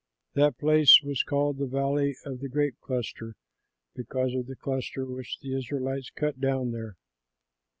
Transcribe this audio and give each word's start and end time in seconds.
That 0.33 0.57
place 0.57 0.99
was 1.03 1.21
called 1.21 1.59
the 1.59 1.67
valley 1.67 2.15
of 2.25 2.39
the 2.39 2.49
Grape 2.49 2.73
Cluster 2.81 3.35
because 3.95 4.33
of 4.33 4.47
the 4.47 4.55
cluster 4.55 5.05
which 5.05 5.37
the 5.41 5.55
Israelites 5.55 6.09
cut 6.09 6.39
down 6.41 6.71
there. 6.71 6.95